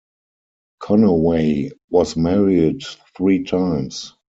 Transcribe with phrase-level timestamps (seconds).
[0.81, 2.81] Conaway was married
[3.15, 4.15] three times.